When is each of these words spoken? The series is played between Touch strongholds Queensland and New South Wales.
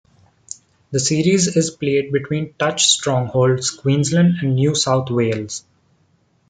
The 0.89 0.99
series 0.99 1.55
is 1.55 1.69
played 1.69 2.11
between 2.11 2.53
Touch 2.57 2.87
strongholds 2.87 3.69
Queensland 3.69 4.37
and 4.41 4.55
New 4.55 4.73
South 4.73 5.11
Wales. 5.11 5.63